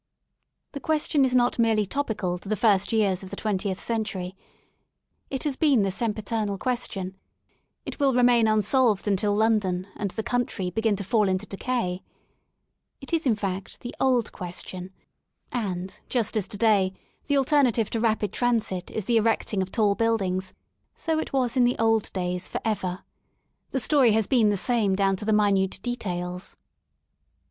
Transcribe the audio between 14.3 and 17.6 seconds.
question, and just as to day the